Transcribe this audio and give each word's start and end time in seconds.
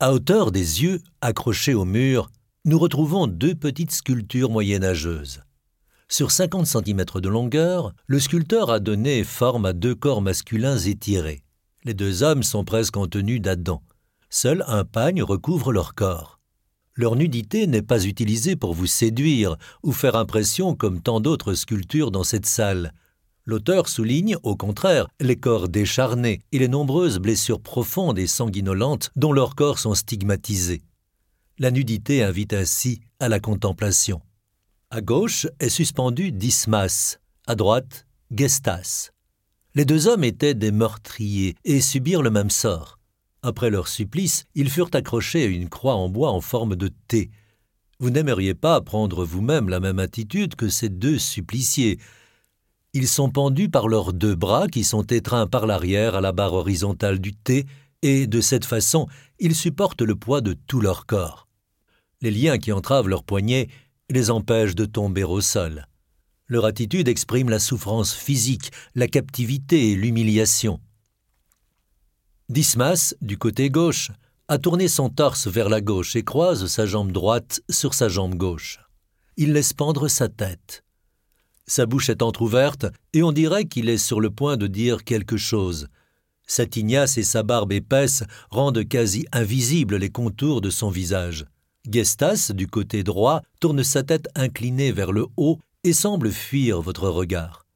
À 0.00 0.12
hauteur 0.12 0.52
des 0.52 0.84
yeux, 0.84 1.00
accrochés 1.20 1.74
au 1.74 1.84
mur, 1.84 2.30
nous 2.64 2.78
retrouvons 2.78 3.26
deux 3.26 3.56
petites 3.56 3.90
sculptures 3.90 4.48
moyenâgeuses. 4.48 5.42
Sur 6.06 6.30
50 6.30 6.68
cm 6.68 7.04
de 7.16 7.28
longueur, 7.28 7.92
le 8.06 8.20
sculpteur 8.20 8.70
a 8.70 8.78
donné 8.78 9.24
forme 9.24 9.66
à 9.66 9.72
deux 9.72 9.96
corps 9.96 10.22
masculins 10.22 10.78
étirés. 10.78 11.42
Les 11.82 11.94
deux 11.94 12.22
hommes 12.22 12.44
sont 12.44 12.64
presque 12.64 12.96
en 12.96 13.08
tenue 13.08 13.40
d'Adam. 13.40 13.82
Seul 14.30 14.64
un 14.68 14.84
pagne 14.84 15.20
recouvre 15.20 15.72
leur 15.72 15.96
corps. 15.96 16.38
Leur 16.94 17.16
nudité 17.16 17.66
n'est 17.66 17.82
pas 17.82 18.04
utilisée 18.04 18.54
pour 18.54 18.74
vous 18.74 18.86
séduire 18.86 19.56
ou 19.82 19.90
faire 19.90 20.14
impression 20.14 20.76
comme 20.76 21.02
tant 21.02 21.18
d'autres 21.18 21.54
sculptures 21.54 22.12
dans 22.12 22.24
cette 22.24 22.46
salle. 22.46 22.92
L'auteur 23.48 23.88
souligne, 23.88 24.36
au 24.42 24.56
contraire, 24.56 25.08
les 25.20 25.36
corps 25.36 25.70
décharnés 25.70 26.42
et 26.52 26.58
les 26.58 26.68
nombreuses 26.68 27.18
blessures 27.18 27.62
profondes 27.62 28.18
et 28.18 28.26
sanguinolentes 28.26 29.10
dont 29.16 29.32
leurs 29.32 29.54
corps 29.54 29.78
sont 29.78 29.94
stigmatisés. 29.94 30.82
La 31.58 31.70
nudité 31.70 32.22
invite 32.22 32.52
ainsi 32.52 33.00
à 33.20 33.30
la 33.30 33.40
contemplation. 33.40 34.20
À 34.90 35.00
gauche 35.00 35.46
est 35.60 35.70
suspendu 35.70 36.30
Dismas, 36.30 37.20
à 37.46 37.54
droite 37.54 38.06
Gestas. 38.30 39.12
Les 39.74 39.86
deux 39.86 40.08
hommes 40.08 40.24
étaient 40.24 40.54
des 40.54 40.70
meurtriers 40.70 41.56
et 41.64 41.80
subirent 41.80 42.20
le 42.20 42.30
même 42.30 42.50
sort. 42.50 42.98
Après 43.40 43.70
leur 43.70 43.88
supplice, 43.88 44.44
ils 44.54 44.68
furent 44.68 44.90
accrochés 44.92 45.44
à 45.44 45.46
une 45.46 45.70
croix 45.70 45.94
en 45.94 46.10
bois 46.10 46.32
en 46.32 46.42
forme 46.42 46.76
de 46.76 46.90
T. 47.06 47.30
Vous 47.98 48.10
n'aimeriez 48.10 48.52
pas 48.52 48.82
prendre 48.82 49.24
vous-même 49.24 49.70
la 49.70 49.80
même 49.80 50.00
attitude 50.00 50.54
que 50.54 50.68
ces 50.68 50.90
deux 50.90 51.18
suppliciés. 51.18 51.98
Ils 52.94 53.08
sont 53.08 53.30
pendus 53.30 53.68
par 53.68 53.88
leurs 53.88 54.12
deux 54.12 54.34
bras 54.34 54.66
qui 54.66 54.82
sont 54.82 55.02
étreints 55.02 55.46
par 55.46 55.66
l'arrière 55.66 56.14
à 56.14 56.20
la 56.20 56.32
barre 56.32 56.54
horizontale 56.54 57.18
du 57.18 57.34
T, 57.34 57.66
et 58.02 58.26
de 58.26 58.40
cette 58.40 58.64
façon, 58.64 59.06
ils 59.38 59.54
supportent 59.54 60.02
le 60.02 60.14
poids 60.14 60.40
de 60.40 60.54
tout 60.54 60.80
leur 60.80 61.04
corps. 61.06 61.48
Les 62.20 62.30
liens 62.30 62.58
qui 62.58 62.72
entravent 62.72 63.08
leurs 63.08 63.24
poignets 63.24 63.68
les 64.10 64.30
empêchent 64.30 64.74
de 64.74 64.86
tomber 64.86 65.24
au 65.24 65.40
sol. 65.40 65.86
Leur 66.46 66.64
attitude 66.64 67.08
exprime 67.08 67.50
la 67.50 67.58
souffrance 67.58 68.14
physique, 68.14 68.72
la 68.94 69.06
captivité 69.06 69.90
et 69.90 69.94
l'humiliation. 69.94 70.80
Dismas, 72.48 73.14
du 73.20 73.36
côté 73.36 73.68
gauche, 73.68 74.10
a 74.48 74.56
tourné 74.56 74.88
son 74.88 75.10
torse 75.10 75.46
vers 75.46 75.68
la 75.68 75.82
gauche 75.82 76.16
et 76.16 76.24
croise 76.24 76.66
sa 76.66 76.86
jambe 76.86 77.12
droite 77.12 77.60
sur 77.68 77.92
sa 77.92 78.08
jambe 78.08 78.34
gauche. 78.34 78.80
Il 79.36 79.52
laisse 79.52 79.74
pendre 79.74 80.08
sa 80.08 80.28
tête. 80.28 80.84
Sa 81.68 81.84
bouche 81.84 82.08
est 82.08 82.22
entr'ouverte 82.22 82.86
et 83.12 83.22
on 83.22 83.30
dirait 83.30 83.66
qu'il 83.66 83.90
est 83.90 83.98
sur 83.98 84.20
le 84.20 84.30
point 84.30 84.56
de 84.56 84.66
dire 84.66 85.04
quelque 85.04 85.36
chose. 85.36 85.88
Sa 86.46 86.64
tignasse 86.64 87.18
et 87.18 87.22
sa 87.22 87.42
barbe 87.42 87.72
épaisse 87.72 88.24
rendent 88.50 88.88
quasi 88.88 89.26
invisibles 89.32 89.96
les 89.96 90.08
contours 90.08 90.62
de 90.62 90.70
son 90.70 90.88
visage. 90.88 91.44
Gestas, 91.88 92.52
du 92.54 92.66
côté 92.66 93.02
droit, 93.02 93.42
tourne 93.60 93.84
sa 93.84 94.02
tête 94.02 94.28
inclinée 94.34 94.92
vers 94.92 95.12
le 95.12 95.26
haut 95.36 95.58
et 95.84 95.92
semble 95.92 96.32
fuir 96.32 96.80
votre 96.80 97.10
regard. 97.10 97.66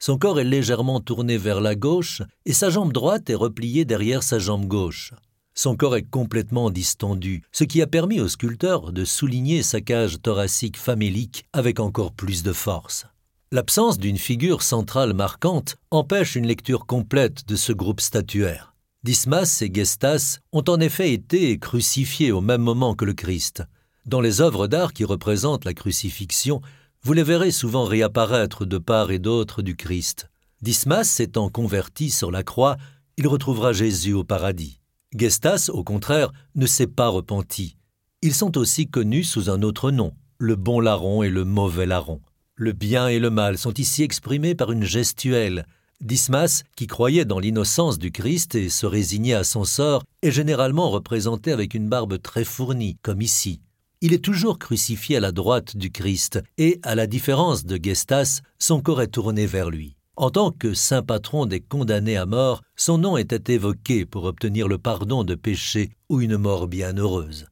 Son 0.00 0.18
corps 0.18 0.40
est 0.40 0.44
légèrement 0.44 1.00
tourné 1.00 1.38
vers 1.38 1.60
la 1.60 1.76
gauche 1.76 2.22
et 2.44 2.52
sa 2.52 2.70
jambe 2.70 2.92
droite 2.92 3.30
est 3.30 3.36
repliée 3.36 3.84
derrière 3.84 4.24
sa 4.24 4.40
jambe 4.40 4.66
gauche. 4.66 5.12
Son 5.54 5.76
corps 5.76 5.96
est 5.96 6.10
complètement 6.10 6.70
distendu, 6.70 7.44
ce 7.52 7.62
qui 7.62 7.82
a 7.82 7.86
permis 7.86 8.20
au 8.20 8.26
sculpteur 8.26 8.92
de 8.92 9.04
souligner 9.04 9.62
sa 9.62 9.80
cage 9.80 10.20
thoracique 10.22 10.76
famélique 10.76 11.46
avec 11.52 11.78
encore 11.78 12.12
plus 12.12 12.42
de 12.42 12.52
force. 12.52 13.06
L'absence 13.50 13.96
d'une 13.96 14.18
figure 14.18 14.60
centrale 14.60 15.14
marquante 15.14 15.76
empêche 15.90 16.36
une 16.36 16.46
lecture 16.46 16.84
complète 16.84 17.48
de 17.48 17.56
ce 17.56 17.72
groupe 17.72 18.02
statuaire. 18.02 18.74
Dismas 19.04 19.62
et 19.62 19.70
Gestas 19.72 20.40
ont 20.52 20.64
en 20.68 20.78
effet 20.80 21.14
été 21.14 21.58
crucifiés 21.58 22.30
au 22.30 22.42
même 22.42 22.60
moment 22.60 22.94
que 22.94 23.06
le 23.06 23.14
Christ. 23.14 23.62
Dans 24.04 24.20
les 24.20 24.42
œuvres 24.42 24.66
d'art 24.66 24.92
qui 24.92 25.02
représentent 25.06 25.64
la 25.64 25.72
crucifixion, 25.72 26.60
vous 27.00 27.14
les 27.14 27.22
verrez 27.22 27.50
souvent 27.50 27.84
réapparaître 27.84 28.66
de 28.66 28.76
part 28.76 29.10
et 29.10 29.18
d'autre 29.18 29.62
du 29.62 29.76
Christ. 29.76 30.28
Dismas 30.60 31.04
s'étant 31.04 31.48
converti 31.48 32.10
sur 32.10 32.30
la 32.30 32.42
croix, 32.42 32.76
il 33.16 33.26
retrouvera 33.26 33.72
Jésus 33.72 34.12
au 34.12 34.24
paradis. 34.24 34.82
Gestas, 35.16 35.70
au 35.72 35.84
contraire, 35.84 36.32
ne 36.54 36.66
s'est 36.66 36.86
pas 36.86 37.08
repenti. 37.08 37.78
Ils 38.20 38.34
sont 38.34 38.58
aussi 38.58 38.88
connus 38.88 39.24
sous 39.24 39.48
un 39.48 39.62
autre 39.62 39.90
nom, 39.90 40.12
le 40.36 40.54
bon 40.54 40.80
larron 40.80 41.22
et 41.22 41.30
le 41.30 41.46
mauvais 41.46 41.86
larron. 41.86 42.20
Le 42.60 42.72
bien 42.72 43.06
et 43.06 43.20
le 43.20 43.30
mal 43.30 43.56
sont 43.56 43.74
ici 43.74 44.02
exprimés 44.02 44.56
par 44.56 44.72
une 44.72 44.82
gestuelle, 44.82 45.64
Dismas, 46.00 46.64
qui 46.74 46.88
croyait 46.88 47.24
dans 47.24 47.38
l'innocence 47.38 48.00
du 48.00 48.10
Christ 48.10 48.56
et 48.56 48.68
se 48.68 48.84
résignait 48.84 49.34
à 49.34 49.44
son 49.44 49.62
sort, 49.62 50.02
est 50.22 50.32
généralement 50.32 50.90
représenté 50.90 51.52
avec 51.52 51.74
une 51.74 51.88
barbe 51.88 52.20
très 52.20 52.42
fournie, 52.42 52.96
comme 53.00 53.22
ici. 53.22 53.60
Il 54.00 54.12
est 54.12 54.24
toujours 54.24 54.58
crucifié 54.58 55.18
à 55.18 55.20
la 55.20 55.30
droite 55.30 55.76
du 55.76 55.92
Christ, 55.92 56.40
et, 56.56 56.80
à 56.82 56.96
la 56.96 57.06
différence 57.06 57.64
de 57.64 57.78
Gestas, 57.80 58.40
son 58.58 58.80
corps 58.80 59.02
est 59.02 59.06
tourné 59.06 59.46
vers 59.46 59.70
lui. 59.70 59.94
En 60.16 60.30
tant 60.30 60.50
que 60.50 60.74
saint 60.74 61.02
patron 61.02 61.46
des 61.46 61.60
condamnés 61.60 62.16
à 62.16 62.26
mort, 62.26 62.62
son 62.74 62.98
nom 62.98 63.16
était 63.16 63.54
évoqué 63.54 64.04
pour 64.04 64.24
obtenir 64.24 64.66
le 64.66 64.78
pardon 64.78 65.22
de 65.22 65.36
péché 65.36 65.90
ou 66.08 66.20
une 66.20 66.36
mort 66.36 66.66
bienheureuse. 66.66 67.46